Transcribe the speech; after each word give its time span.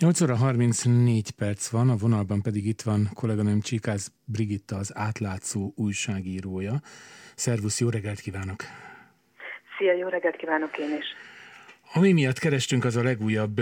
8 0.00 0.20
óra 0.20 0.36
34 0.36 1.30
perc 1.30 1.68
van, 1.68 1.90
a 1.90 1.96
vonalban 1.96 2.42
pedig 2.42 2.66
itt 2.66 2.82
van 2.82 3.08
kolléganőm 3.14 3.60
Csikász 3.60 4.12
Brigitta, 4.24 4.76
az 4.76 4.92
átlátszó 4.94 5.72
újságírója. 5.76 6.80
Szervusz, 7.34 7.80
jó 7.80 7.88
reggelt 7.88 8.20
kívánok! 8.20 8.62
Szia, 9.78 9.92
jó 9.92 10.08
reggelt 10.08 10.36
kívánok 10.36 10.78
én 10.78 10.96
is! 10.98 11.04
Ami 11.94 12.12
miatt 12.12 12.38
kerestünk, 12.38 12.84
az 12.84 12.96
a 12.96 13.02
legújabb 13.02 13.60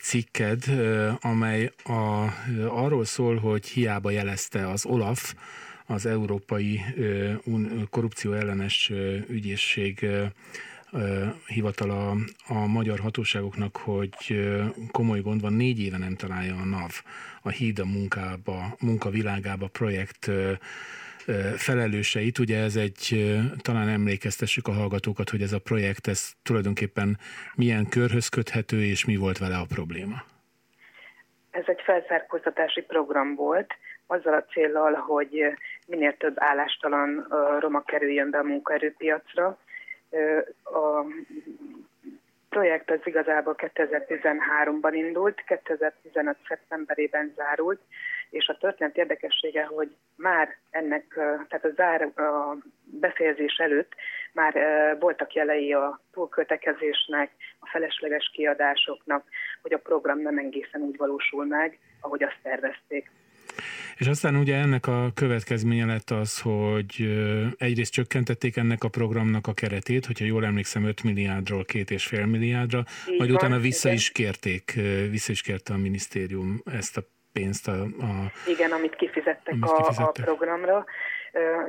cikked, 0.00 0.62
amely 1.20 1.70
a, 1.84 2.26
arról 2.68 3.04
szól, 3.04 3.36
hogy 3.36 3.66
hiába 3.66 4.10
jelezte 4.10 4.68
az 4.68 4.86
Olaf, 4.86 5.34
az 5.86 6.06
Európai 6.06 6.80
Korrupció 7.90 8.32
ellenes 8.32 8.92
ügyészség 9.28 10.06
hivatala 11.46 12.14
a 12.48 12.66
magyar 12.66 12.98
hatóságoknak, 12.98 13.76
hogy 13.76 14.14
komoly 14.92 15.20
gond 15.20 15.40
van, 15.40 15.52
négy 15.52 15.80
éve 15.80 15.98
nem 15.98 16.14
találja 16.14 16.54
a 16.54 16.64
NAV 16.64 16.90
a 17.42 17.48
híd 17.48 17.78
a 17.78 17.84
munkába, 17.84 18.76
munkavilágába 18.80 19.66
projekt 19.66 20.30
felelőseit. 21.56 22.38
Ugye 22.38 22.62
ez 22.62 22.76
egy, 22.76 23.34
talán 23.62 23.88
emlékeztessük 23.88 24.66
a 24.66 24.72
hallgatókat, 24.72 25.30
hogy 25.30 25.42
ez 25.42 25.52
a 25.52 25.58
projekt, 25.58 26.06
ez 26.06 26.32
tulajdonképpen 26.42 27.18
milyen 27.54 27.88
körhöz 27.88 28.28
köthető, 28.28 28.84
és 28.84 29.04
mi 29.04 29.16
volt 29.16 29.38
vele 29.38 29.56
a 29.56 29.66
probléma? 29.74 30.22
Ez 31.50 31.64
egy 31.66 31.80
felzárkóztatási 31.84 32.80
program 32.80 33.34
volt, 33.34 33.72
azzal 34.06 34.34
a 34.34 34.44
célral, 34.52 34.92
hogy 34.92 35.42
minél 35.86 36.16
több 36.16 36.34
állástalan 36.36 37.26
roma 37.60 37.82
kerüljön 37.82 38.30
be 38.30 38.38
a 38.38 38.42
munkaerőpiacra, 38.42 39.58
a 40.64 41.04
projekt 42.48 42.90
az 42.90 43.00
igazából 43.04 43.54
2013-ban 43.58 44.90
indult, 44.92 45.44
2015. 45.44 46.36
szeptemberében 46.48 47.32
zárult, 47.36 47.80
és 48.30 48.48
a 48.48 48.56
történet 48.56 48.96
érdekessége, 48.96 49.64
hogy 49.64 49.96
már 50.16 50.56
ennek, 50.70 51.04
tehát 51.48 51.64
a, 51.64 51.70
zár, 51.74 52.02
a 52.02 52.56
befejezés 52.84 53.56
előtt 53.56 53.92
már 54.32 54.54
voltak 55.00 55.32
jelei 55.32 55.72
a 55.72 56.00
túlköltekezésnek, 56.12 57.30
a 57.58 57.68
felesleges 57.68 58.30
kiadásoknak, 58.34 59.24
hogy 59.62 59.72
a 59.72 59.78
program 59.78 60.20
nem 60.20 60.38
egészen 60.38 60.80
úgy 60.80 60.96
valósul 60.96 61.44
meg, 61.44 61.78
ahogy 62.00 62.22
azt 62.22 62.38
tervezték. 62.42 63.10
És 63.96 64.06
aztán 64.06 64.36
ugye 64.36 64.56
ennek 64.56 64.86
a 64.86 65.10
következménye 65.14 65.86
lett 65.86 66.10
az, 66.10 66.40
hogy 66.40 67.20
egyrészt 67.58 67.92
csökkentették 67.92 68.56
ennek 68.56 68.84
a 68.84 68.88
programnak 68.88 69.46
a 69.46 69.54
keretét, 69.54 70.06
hogyha 70.06 70.24
jól 70.24 70.44
emlékszem 70.44 70.84
5 70.84 71.02
milliárdról 71.02 71.64
2,5 71.72 72.30
milliárdra, 72.30 72.84
Így 73.10 73.18
majd 73.18 73.30
van, 73.30 73.38
utána 73.38 73.58
vissza 73.58 73.88
igen. 73.88 74.00
is 74.00 74.12
kérték, 74.12 74.72
vissza 75.10 75.32
is 75.32 75.42
kérte 75.42 75.72
a 75.72 75.76
minisztérium 75.76 76.62
ezt 76.72 76.96
a 76.96 77.02
pénzt. 77.32 77.68
A, 77.68 77.82
a, 77.82 78.32
igen, 78.46 78.70
amit 78.72 78.96
kifizettek, 78.96 79.54
amit 79.60 79.72
kifizettek. 79.76 80.04
A, 80.04 80.20
a 80.20 80.24
programra. 80.24 80.84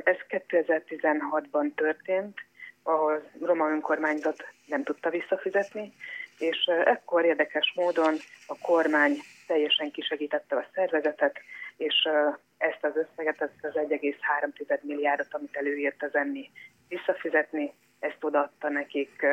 Ez 0.04 0.16
2016-ban 0.28 1.74
történt, 1.74 2.38
a 2.82 3.20
roma 3.40 3.70
önkormányzat 3.70 4.44
nem 4.66 4.82
tudta 4.82 5.10
visszafizetni, 5.10 5.92
és 6.38 6.70
ekkor 6.84 7.24
érdekes 7.24 7.72
módon 7.74 8.14
a 8.46 8.58
kormány 8.62 9.16
teljesen 9.46 9.90
kisegítette 9.90 10.56
a 10.56 10.66
szervezetet, 10.74 11.40
és 11.80 12.08
ezt 12.56 12.84
az 12.84 12.92
összeget, 12.96 13.40
ezt 13.40 13.64
az 13.64 13.72
1,3 13.74 14.80
milliárdot, 14.82 15.34
amit 15.34 15.56
előírt 15.56 16.02
az 16.02 16.14
enni 16.14 16.50
visszafizetni, 16.88 17.72
ezt 17.98 18.18
odaadta 18.20 18.68
nekik 18.68 19.26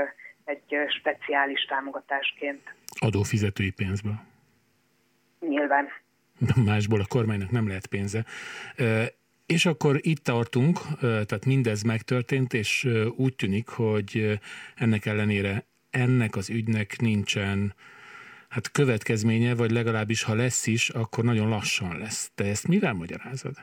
egy 0.45 0.76
speciális 1.00 1.66
támogatásként. 1.66 2.73
Adófizetői 3.00 3.72
pénzből? 3.72 4.20
Nyilván. 5.39 5.88
Másból 6.66 7.00
a 7.00 7.06
kormánynak 7.08 7.52
nem 7.52 7.67
lehet 7.67 7.88
pénze. 7.88 8.26
És 9.45 9.66
akkor 9.66 9.95
itt 10.02 10.23
tartunk, 10.23 10.80
tehát 11.00 11.45
mindez 11.45 11.82
megtörtént, 11.82 12.54
és 12.54 12.88
úgy 13.16 13.36
tűnik, 13.36 13.67
hogy 13.67 14.39
ennek 14.76 15.05
ellenére 15.05 15.66
ennek 15.89 16.36
az 16.36 16.49
ügynek 16.49 16.99
nincsen 16.99 17.73
hát 18.50 18.72
következménye, 18.72 19.56
vagy 19.56 19.72
legalábbis 19.72 20.24
ha 20.24 20.36
lesz 20.36 20.68
is, 20.68 20.90
akkor 20.90 21.24
nagyon 21.24 21.50
lassan 21.50 21.98
lesz. 21.98 22.32
Te 22.36 22.44
ezt 22.44 22.68
mivel 22.68 22.94
magyarázod? 22.94 23.54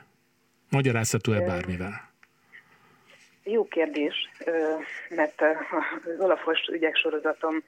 Magyarázható-e 0.69 1.41
bármivel? 1.41 2.13
Jó 3.43 3.67
kérdés, 3.67 4.29
mert 5.09 5.41
az 5.41 6.19
Olafos 6.19 6.59
ügyek 6.71 6.95
sorozatom 6.95 7.63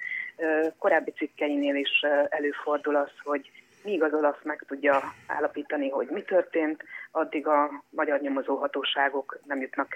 korábbi 0.77 1.11
cikkeinél 1.11 1.75
is 1.75 2.01
előfordul 2.29 2.95
az, 2.95 3.09
hogy 3.23 3.51
míg 3.83 4.03
az 4.03 4.13
Olaf 4.13 4.43
meg 4.43 4.63
tudja 4.67 5.13
állapítani, 5.27 5.89
hogy 5.89 6.07
mi 6.07 6.21
történt, 6.21 6.83
addig 7.11 7.47
a 7.47 7.83
magyar 7.89 8.19
nyomozóhatóságok 8.19 9.39
nem 9.45 9.61
jutnak 9.61 9.95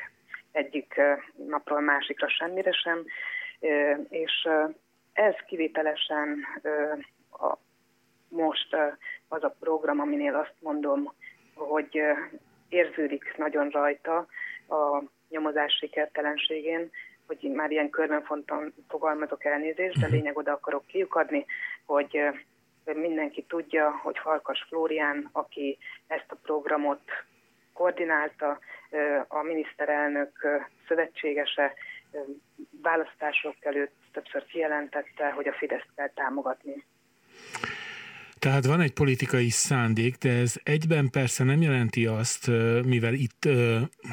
egyik 0.51 1.01
napról 1.47 1.79
másikra 1.79 2.29
semmire 2.29 2.71
sem, 2.71 3.05
és 4.09 4.47
ez 5.13 5.35
kivételesen 5.47 6.45
a, 7.31 7.57
most 8.27 8.75
az 9.27 9.43
a 9.43 9.55
program, 9.59 9.99
aminél 9.99 10.35
azt 10.35 10.55
mondom, 10.59 11.13
hogy 11.53 12.01
érződik 12.69 13.37
nagyon 13.37 13.69
rajta 13.69 14.17
a 14.67 15.03
nyomozás 15.29 15.73
sikertelenségén, 15.73 16.91
hogy 17.27 17.51
már 17.51 17.71
ilyen 17.71 17.89
körben 17.89 18.23
fonton 18.23 18.73
fogalmazok 18.87 19.45
elnézést, 19.45 19.99
de 19.99 20.05
mhm. 20.05 20.15
lényeg 20.15 20.37
oda 20.37 20.51
akarok 20.51 20.85
kiukadni, 20.85 21.45
hogy 21.85 22.19
mindenki 22.85 23.43
tudja, 23.43 23.99
hogy 24.03 24.17
Farkas 24.17 24.65
Flórián, 24.67 25.29
aki 25.31 25.77
ezt 26.07 26.31
a 26.31 26.35
programot 26.43 27.01
koordinálta, 27.73 28.59
a 29.27 29.41
miniszterelnök 29.41 30.47
szövetségese 30.87 31.73
választások 32.81 33.55
előtt 33.59 34.00
többször 34.11 34.45
kijelentette, 34.45 35.29
hogy 35.29 35.47
a 35.47 35.53
Fideszt 35.53 35.89
kell 35.95 36.09
támogatni. 36.15 36.85
Tehát 38.39 38.65
van 38.65 38.81
egy 38.81 38.93
politikai 38.93 39.49
szándék, 39.49 40.15
de 40.15 40.29
ez 40.29 40.55
egyben 40.63 41.09
persze 41.09 41.43
nem 41.43 41.61
jelenti 41.61 42.05
azt, 42.05 42.47
mivel 42.85 43.13
itt, 43.13 43.47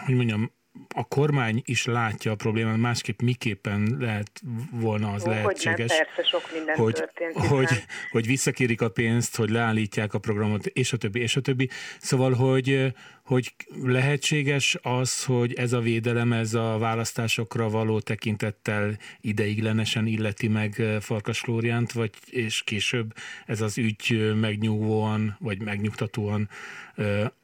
hogy 0.05 0.15
mondjam, 0.15 0.51
a 0.95 1.05
kormány 1.09 1.63
is 1.65 1.87
látja 1.87 2.33
a 2.33 2.35
problémát, 2.35 2.77
másképp 2.77 3.21
miképpen 3.21 3.97
lehet 3.99 4.31
volna 4.71 5.13
az 5.13 5.27
Ó, 5.27 5.31
lehetséges, 5.31 5.77
hogy, 5.77 5.87
nem, 5.89 6.07
persze, 6.15 6.31
sok 6.31 6.53
minden 6.53 6.77
hogy, 6.77 6.93
történt, 6.93 7.37
hogy, 7.47 7.69
hogy 8.11 8.27
visszakérik 8.27 8.81
a 8.81 8.89
pénzt, 8.89 9.37
hogy 9.37 9.51
leállítják 9.51 10.15
a 10.15 10.19
programot, 10.19 10.67
és 10.67 10.93
a 10.93 10.97
többi, 10.97 11.21
és 11.21 11.37
a 11.37 11.41
többi. 11.41 11.69
Szóval, 11.99 12.33
hogy, 12.33 12.95
hogy 13.29 13.53
lehetséges 13.83 14.79
az, 14.83 15.25
hogy 15.25 15.55
ez 15.55 15.73
a 15.73 15.81
védelem, 15.81 16.33
ez 16.33 16.55
a 16.55 16.77
választásokra 16.79 17.69
való 17.69 18.01
tekintettel 18.01 18.91
ideiglenesen 19.21 20.07
illeti 20.07 20.49
meg 20.49 20.73
Farkas 21.01 21.41
Flóriánt, 21.41 21.93
vagy 21.93 22.11
és 22.31 22.63
később 22.63 23.07
ez 23.47 23.61
az 23.61 23.79
ügy 23.79 24.35
megnyugvóan, 24.41 25.37
vagy 25.41 25.63
megnyugtatóan 25.63 26.49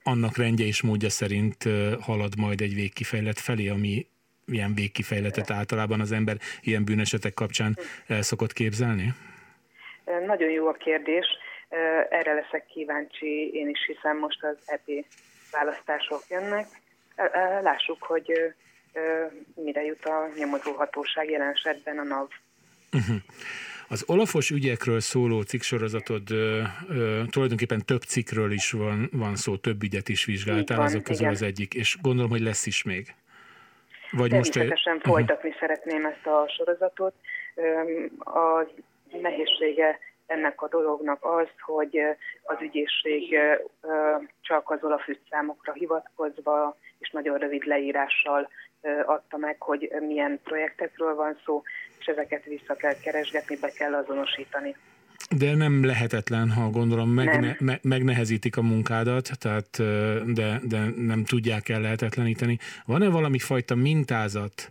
annak 0.02 0.36
rendje 0.36 0.66
és 0.66 0.82
módja 0.82 1.08
szerint 1.08 1.68
halad 2.00 2.38
majd 2.38 2.60
egy 2.60 2.74
végkifejlet 2.74 3.38
felé, 3.38 3.68
ami 3.68 4.06
ilyen 4.46 4.74
végkifejletet 4.74 5.50
általában 5.50 6.00
az 6.00 6.12
ember 6.12 6.36
ilyen 6.62 6.84
bűnesetek 6.84 7.34
kapcsán 7.34 7.78
el 8.06 8.22
szokott 8.22 8.52
képzelni? 8.52 9.12
Nagyon 10.26 10.50
jó 10.50 10.66
a 10.66 10.72
kérdés. 10.72 11.26
Erre 12.10 12.32
leszek 12.32 12.66
kíváncsi, 12.66 13.50
én 13.52 13.68
is 13.68 13.86
hiszem 13.86 14.18
most 14.18 14.44
az 14.44 14.56
EP 14.66 15.04
választások 15.54 16.22
jönnek. 16.28 16.66
Lássuk, 17.62 18.02
hogy 18.02 18.54
mire 19.54 19.84
jut 19.84 20.04
a 20.04 20.28
nyomozóhatóság 20.38 21.30
jelen 21.30 21.52
esetben 21.52 21.98
a 21.98 22.02
NAV. 22.02 22.28
Uh-huh. 22.92 23.16
Az 23.88 24.04
olafos 24.06 24.50
ügyekről 24.50 25.00
szóló 25.00 25.42
cikksorozatod 25.42 26.30
ö, 26.30 26.62
ö, 26.88 27.22
tulajdonképpen 27.30 27.84
több 27.84 28.02
cikkről 28.02 28.52
is 28.52 28.70
van, 28.70 29.08
van 29.12 29.36
szó, 29.36 29.56
több 29.56 29.82
ügyet 29.82 30.08
is 30.08 30.24
vizsgáltál, 30.24 30.76
van, 30.76 30.86
azok 30.86 31.02
közül 31.02 31.20
igen. 31.20 31.34
az 31.34 31.42
egyik, 31.42 31.74
és 31.74 31.98
gondolom, 32.02 32.30
hogy 32.30 32.40
lesz 32.40 32.66
is 32.66 32.82
még. 32.82 33.14
Vagy 34.10 34.28
Természetesen 34.28 34.92
most, 34.92 35.06
folytatni 35.06 35.48
uh-huh. 35.48 35.60
szeretném 35.60 36.06
ezt 36.06 36.26
a 36.26 36.52
sorozatot. 36.56 37.14
A 38.18 38.68
nehézsége 39.22 39.98
ennek 40.26 40.62
a 40.62 40.68
dolognak 40.68 41.24
az, 41.24 41.48
hogy 41.60 41.98
az 42.42 42.56
ügyészség 42.60 43.38
csak 44.40 44.70
az 44.70 44.78
Olaf 44.82 45.08
számokra 45.30 45.72
hivatkozva 45.72 46.76
és 46.98 47.10
nagyon 47.10 47.38
rövid 47.38 47.64
leírással 47.64 48.48
adta 49.06 49.36
meg, 49.36 49.60
hogy 49.62 49.92
milyen 50.00 50.40
projektekről 50.44 51.14
van 51.14 51.38
szó, 51.44 51.62
és 51.98 52.06
ezeket 52.06 52.44
vissza 52.44 52.74
kell 52.74 52.94
keresgetni, 53.02 53.56
be 53.60 53.70
kell 53.70 53.94
azonosítani. 53.94 54.76
De 55.38 55.54
nem 55.54 55.84
lehetetlen, 55.84 56.50
ha 56.50 56.70
gondolom 56.70 57.08
megne, 57.08 57.40
nem. 57.40 57.56
Me, 57.58 57.78
megnehezítik 57.82 58.56
a 58.56 58.62
munkádat, 58.62 59.30
tehát 59.38 59.76
de, 60.34 60.60
de 60.62 60.78
nem 60.96 61.24
tudják 61.24 61.68
el 61.68 61.80
lehetetleníteni. 61.80 62.58
Van-e 62.86 63.08
valami 63.08 63.38
fajta 63.38 63.74
mintázat, 63.74 64.70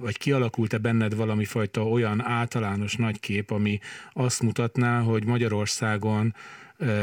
vagy 0.00 0.18
kialakult-e 0.18 0.78
benned 0.78 1.16
valami 1.16 1.44
fajta 1.44 1.88
olyan 1.88 2.22
általános 2.22 2.96
nagy 2.96 3.20
kép, 3.20 3.50
ami 3.50 3.78
azt 4.12 4.42
mutatná, 4.42 5.00
hogy 5.00 5.24
Magyarországon 5.24 6.34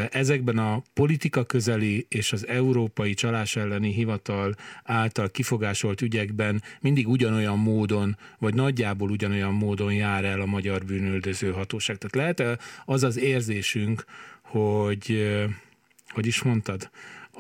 ezekben 0.10 0.58
a 0.58 0.84
politika 0.94 1.44
közeli 1.44 2.06
és 2.10 2.32
az 2.32 2.48
Európai 2.48 3.14
Csalás 3.14 3.56
elleni 3.56 3.94
Hivatal 3.94 4.56
által 4.84 5.30
kifogásolt 5.30 6.02
ügyekben 6.02 6.64
mindig 6.80 7.08
ugyanolyan 7.08 7.60
módon, 7.60 8.18
vagy 8.40 8.54
nagyjából 8.54 9.10
ugyanolyan 9.10 9.54
módon 9.54 9.94
jár 9.94 10.26
el 10.26 10.42
a 10.42 10.46
magyar 10.46 10.86
bűnöldöző 10.86 11.52
hatóság. 11.52 11.98
Tehát 11.98 12.16
lehet-e 12.16 12.64
az 12.86 13.04
az 13.04 13.18
érzésünk, 13.18 14.06
hogy, 14.42 15.32
hogy 16.10 16.26
is 16.26 16.42
mondtad, 16.42 16.90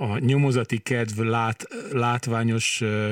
a 0.01 0.17
nyomozati 0.19 0.77
kedv 0.77 1.19
lát, 1.19 1.67
látványos 1.91 2.81
ö, 2.81 3.11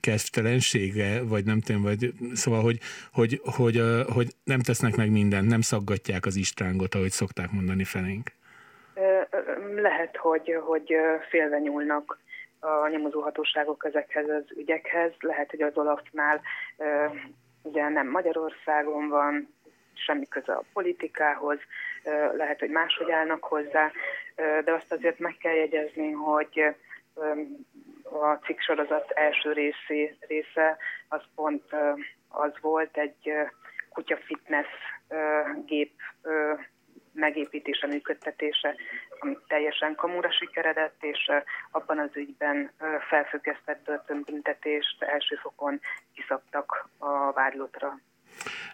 kedvtelensége, 0.00 1.22
vagy 1.22 1.44
nem 1.44 1.60
tudom, 1.60 1.82
vagy 1.82 2.12
szóval, 2.32 2.62
hogy, 2.62 2.78
hogy, 3.12 3.40
hogy, 3.56 3.76
ö, 3.76 4.02
hogy 4.14 4.28
nem 4.44 4.60
tesznek 4.60 4.96
meg 4.96 5.10
mindent, 5.10 5.48
nem 5.48 5.60
szaggatják 5.60 6.26
az 6.26 6.36
istrángot, 6.36 6.94
ahogy 6.94 7.10
szokták 7.10 7.50
mondani 7.50 7.84
felénk. 7.84 8.28
Lehet, 9.74 10.16
hogy, 10.16 10.58
hogy 10.66 10.94
félve 11.28 11.58
nyúlnak 11.58 12.18
a 12.60 12.88
nyomozóhatóságok 12.88 13.84
ezekhez 13.84 14.28
az 14.28 14.44
ügyekhez. 14.56 15.12
Lehet, 15.20 15.50
hogy 15.50 15.60
az 15.62 15.76
Olafnál 15.76 16.40
ugye 17.62 17.88
nem 17.88 18.08
Magyarországon 18.08 19.08
van, 19.08 19.48
semmi 19.94 20.26
köze 20.28 20.52
a 20.52 20.64
politikához, 20.72 21.58
lehet, 22.36 22.58
hogy 22.58 22.70
máshogy 22.70 23.10
állnak 23.10 23.44
hozzá, 23.44 23.92
de 24.64 24.72
azt 24.72 24.92
azért 24.92 25.18
meg 25.18 25.36
kell 25.36 25.54
jegyezni, 25.54 26.10
hogy 26.10 26.64
a 28.02 28.34
cikk 28.34 28.60
sorozat 28.60 29.10
első 29.10 29.52
részé, 29.52 30.16
része 30.20 30.76
az 31.08 31.22
pont 31.34 31.64
az 32.28 32.52
volt 32.60 32.96
egy 32.96 33.32
kutya 33.88 34.16
fitness 34.16 34.68
gép 35.66 35.92
megépítése, 37.12 37.86
működtetése, 37.86 38.74
ami 39.18 39.38
teljesen 39.46 39.94
kamura 39.94 40.30
sikeredett, 40.32 41.04
és 41.04 41.30
abban 41.70 41.98
az 41.98 42.10
ügyben 42.14 42.70
felfüggesztett 43.08 43.84
börtönbüntetést 43.84 45.02
első 45.02 45.36
fokon 45.36 45.80
kiszabtak 46.14 46.88
a 46.98 47.32
vádlotra. 47.32 47.98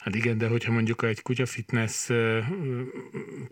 Hát 0.07 0.15
igen, 0.15 0.39
de 0.39 0.49
hogyha 0.49 0.73
mondjuk 0.73 1.03
egy 1.03 1.23
kutyafitness 1.23 2.11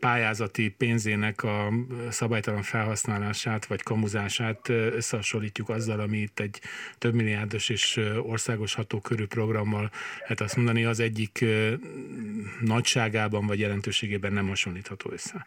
pályázati 0.01 0.71
pénzének 0.79 1.43
a 1.43 1.69
szabálytalan 2.11 2.62
felhasználását 2.62 3.67
vagy 3.67 3.83
kamuzását 3.83 4.69
összehasonlítjuk 4.69 5.69
azzal, 5.69 6.01
ami 6.01 6.17
itt 6.17 6.41
egy 6.41 6.61
több 6.99 7.15
milliárdos 7.15 7.69
és 7.69 8.01
országos 8.23 8.75
hatókörű 8.75 9.27
programmal, 9.27 9.91
hát 10.27 10.41
azt 10.41 10.56
mondani, 10.56 10.85
az 10.85 11.01
egyik 11.01 11.45
nagyságában 12.61 13.47
vagy 13.47 13.59
jelentőségében 13.59 14.33
nem 14.33 14.49
hasonlítható 14.49 15.11
össze. 15.12 15.47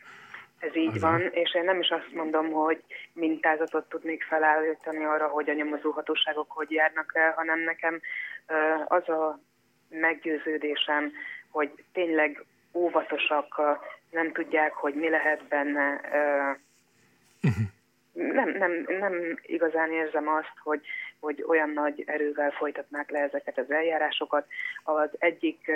Ez 0.59 0.75
így 0.75 0.95
Azon. 0.95 1.11
van, 1.11 1.21
és 1.31 1.55
én 1.55 1.63
nem 1.63 1.79
is 1.79 1.89
azt 1.89 2.13
mondom, 2.13 2.51
hogy 2.51 2.83
mintázatot 3.13 3.89
tudnék 3.89 4.23
felállítani 4.23 5.03
arra, 5.03 5.27
hogy 5.27 5.49
a 5.49 5.53
nyomozóhatóságok 5.53 6.51
hogy 6.51 6.71
járnak 6.71 7.11
el, 7.15 7.33
hanem 7.35 7.59
nekem 7.59 8.01
az 8.87 9.09
a 9.09 9.39
meggyőződésem, 9.89 11.11
hogy 11.49 11.83
tényleg 11.93 12.43
óvatosak, 12.73 13.61
nem 14.09 14.31
tudják, 14.31 14.73
hogy 14.73 14.93
mi 14.93 15.09
lehet 15.09 15.43
benne. 15.43 16.01
Uh-huh. 17.43 17.65
Nem, 18.13 18.49
nem, 18.49 18.85
nem 18.87 19.39
igazán 19.41 19.91
érzem 19.91 20.27
azt, 20.27 20.53
hogy, 20.63 20.81
hogy 21.19 21.43
olyan 21.47 21.69
nagy 21.69 22.03
erővel 22.05 22.51
folytatnák 22.51 23.09
le 23.09 23.19
ezeket 23.19 23.57
az 23.57 23.71
eljárásokat. 23.71 24.47
Az 24.83 25.09
egyik 25.17 25.71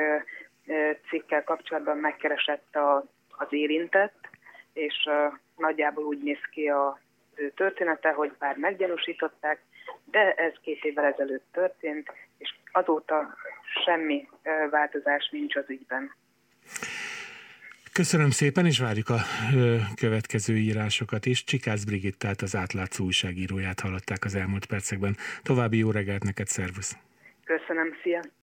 cikkel 1.10 1.44
kapcsolatban 1.44 1.98
megkeresett 1.98 2.76
a, 2.76 3.06
az 3.30 3.48
érintett, 3.50 4.30
és 4.74 5.10
nagyjából 5.58 6.04
úgy 6.04 6.24
néz 6.24 6.42
ki 6.52 6.68
a 6.68 7.00
ő 7.36 7.52
története, 7.56 8.12
hogy 8.12 8.32
bár 8.40 8.58
meggyanúsították, 8.58 9.62
de 10.04 10.34
ez 10.34 10.54
két 10.62 10.84
évvel 10.84 11.06
ezelőtt 11.06 11.46
történt, 11.52 12.12
és 12.38 12.56
azóta 12.72 13.36
semmi 13.86 14.28
változás 14.70 15.30
nincs 15.32 15.56
az 15.56 15.66
ügyben. 15.68 16.16
Köszönöm 17.94 18.30
szépen, 18.30 18.66
és 18.66 18.80
várjuk 18.80 19.10
a 19.10 19.20
következő 19.96 20.56
írásokat 20.56 21.26
is. 21.26 21.44
Csikász 21.44 21.84
Brigittát, 21.84 22.42
az 22.42 22.56
átlátszó 22.56 23.04
újságíróját 23.04 23.80
hallották 23.80 24.26
az 24.26 24.36
elmúlt 24.36 24.66
percekben. 24.66 25.16
További 25.44 25.78
jó 25.78 25.92
reggelt 25.92 26.24
neked, 26.24 26.48
szervusz! 26.48 26.98
Köszönöm, 27.44 27.94
szia! 28.04 28.22